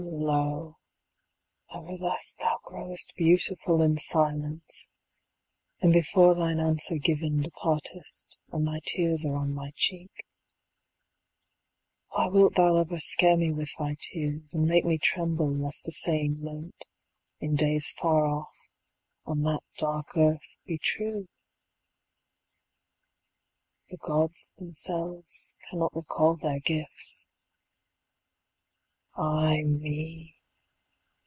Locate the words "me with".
13.37-13.71